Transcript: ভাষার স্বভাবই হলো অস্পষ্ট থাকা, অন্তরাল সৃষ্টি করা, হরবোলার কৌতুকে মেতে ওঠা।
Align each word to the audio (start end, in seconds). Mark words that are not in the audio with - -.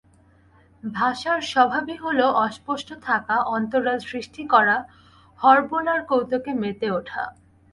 ভাষার 0.83 1.41
স্বভাবই 1.43 1.95
হলো 1.95 2.25
অস্পষ্ট 2.45 2.89
থাকা, 3.03 3.35
অন্তরাল 3.47 3.99
সৃষ্টি 4.09 4.43
করা, 4.47 4.77
হরবোলার 5.41 6.01
কৌতুকে 6.05 6.51
মেতে 6.53 6.87
ওঠা। 6.91 7.23